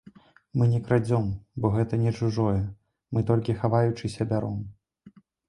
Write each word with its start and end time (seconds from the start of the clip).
Мы 0.59 0.67
не 0.69 0.77
крадзём, 0.85 1.27
бо 1.65 1.71
гэта 1.75 1.99
не 2.05 2.13
чужое, 2.21 2.57
мы 3.17 3.25
толькі, 3.29 3.57
хаваючыся, 3.61 4.29
бяром! 4.35 4.59